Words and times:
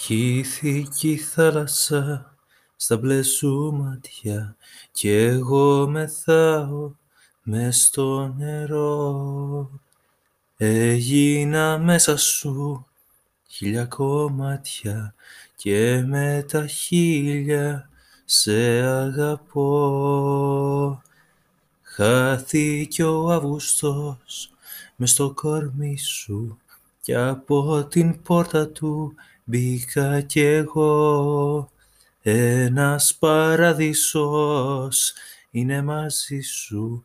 Χύθηκε 0.00 1.10
η 1.10 1.16
θάλασσα 1.16 2.34
στα 2.76 2.96
μπλε 2.96 3.22
σου 3.22 3.72
μάτια 3.74 4.56
κι 4.92 5.08
εγώ 5.08 5.88
μεθάω 5.88 6.92
μες 7.42 7.82
στο 7.82 8.34
νερό. 8.36 9.70
Έγινα 10.56 11.78
μέσα 11.78 12.16
σου 12.16 12.86
χίλια 13.48 13.84
κομμάτια 13.84 15.14
και 15.56 16.02
με 16.06 16.44
τα 16.48 16.66
χίλια 16.66 17.88
σε 18.24 18.82
αγαπώ. 18.82 19.72
Χάθηκε 21.82 23.04
ο 23.04 23.30
Αύγουστος 23.30 24.52
μες 24.96 25.10
στο 25.10 25.32
κορμί 25.34 25.98
σου 25.98 26.58
κι 27.00 27.14
από 27.14 27.84
την 27.84 28.22
πόρτα 28.22 28.68
του 28.68 29.14
μπήκα 29.48 30.20
κι 30.20 30.40
εγώ. 30.40 31.70
Ένας 32.22 33.14
παραδείσος 33.18 35.12
είναι 35.50 35.82
μαζί 35.82 36.40
σου, 36.40 37.04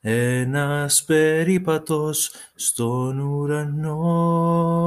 ένας 0.00 1.04
περίπατος 1.04 2.30
στον 2.54 3.18
ουρανό. 3.18 4.82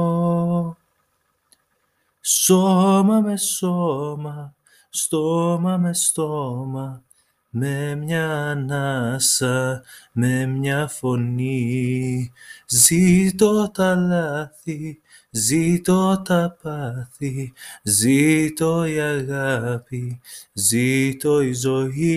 Σώμα 2.20 3.20
με 3.20 3.36
σώμα, 3.36 4.54
στόμα 4.90 5.76
με 5.76 5.94
στόμα, 5.94 7.02
με 7.50 7.94
μια 7.94 8.50
ανάσα, 8.50 9.82
με 10.12 10.46
μια 10.46 10.88
φωνή. 10.88 12.32
Ζήτω 12.66 13.70
τα 13.70 13.94
λάθη, 13.94 15.00
ζήτω 15.30 16.22
τα 16.24 16.56
πάθη, 16.62 17.52
ζήτω 17.82 18.84
η 18.84 19.00
αγάπη, 19.00 20.20
ζήτω 20.52 21.42
η 21.42 21.52
ζωή. 21.52 22.16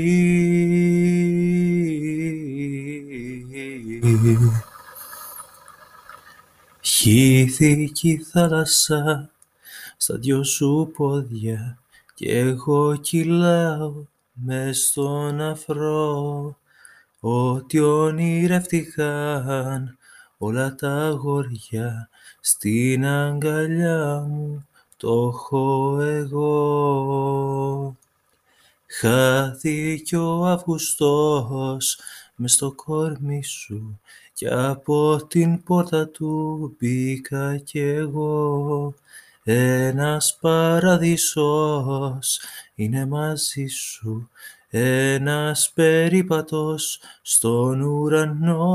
Χύθηκε 6.82 8.10
η 8.10 8.18
θάλασσα 8.18 9.30
στα 9.98 10.18
δυο 10.18 10.44
σου 10.44 10.92
πόδια 10.98 11.78
κι 12.14 12.30
εγώ 12.30 12.96
κυλάω 12.96 13.94
μες 14.34 14.86
στον 14.86 15.42
αφρό 15.42 16.58
ότι 17.20 17.80
ονειρεύτηκαν 17.80 19.98
όλα 20.44 20.76
τα 20.76 20.90
αγόρια 20.90 22.10
στην 22.40 23.06
αγκαλιά 23.06 24.26
μου 24.30 24.68
το 24.98 25.32
έχω 25.34 26.00
εγώ. 26.02 27.98
Χάθηκε 28.88 30.18
ο 30.18 30.46
Αυγουστός 30.46 32.00
μες 32.36 32.54
στο 32.54 32.72
κορμί 32.72 33.44
σου 33.44 34.00
κι 34.34 34.48
από 34.48 35.26
την 35.28 35.64
πόρτα 35.64 36.08
του 36.08 36.76
μπήκα 36.80 37.58
κι 37.58 37.80
εγώ. 37.80 38.94
Ένας 39.44 40.38
παραδείσος 40.42 42.42
είναι 42.76 43.06
μαζί 43.06 43.66
σου, 43.66 44.30
ένας 44.74 45.72
περίπατος 45.74 47.00
στον 47.22 47.82
ουρανό. 47.82 48.66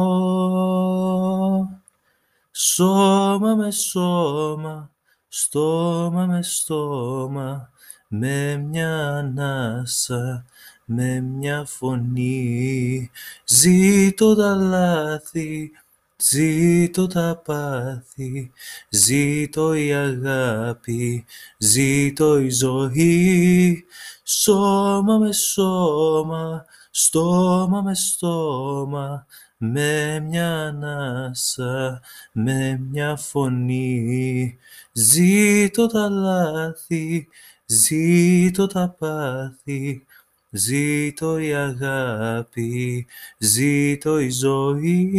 Σώμα 2.50 3.54
με 3.54 3.70
σώμα, 3.70 4.90
στόμα 5.28 6.26
με 6.26 6.42
στόμα, 6.42 7.70
με 8.08 8.56
μια 8.56 9.06
ανάσα, 9.06 10.44
με 10.84 11.20
μια 11.20 11.64
φωνή. 11.64 13.10
Ζήτω 13.44 14.34
τα 14.34 14.54
λάθη, 14.54 15.70
ζήτω 16.16 17.06
τα 17.06 17.42
πάθη, 17.44 18.50
ζήτω 18.88 19.74
η 19.74 19.92
αγάπη, 19.92 21.24
ζήτω 21.58 22.38
η 22.38 22.50
ζωή. 22.50 23.84
Σώμα 24.22 25.18
με 25.18 25.32
σώμα, 25.32 26.64
στόμα 26.90 27.82
με 27.82 27.94
στόμα, 27.94 29.26
με 29.56 30.20
μια 30.20 30.66
ανάσα, 30.66 32.00
με 32.32 32.78
μια 32.90 33.16
φωνή. 33.16 34.56
Ζήτω 34.92 35.86
τα 35.86 36.08
λάθη, 36.08 37.28
ζήτω 37.66 38.66
τα 38.66 38.94
πάθη, 38.98 40.04
ζήτω 40.50 41.38
η 41.38 41.54
αγάπη, 41.54 43.06
ζήτω 43.38 44.20
η 44.20 44.30
ζωή. 44.30 45.10